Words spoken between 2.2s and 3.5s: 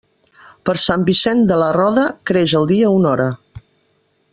creix el dia una hora.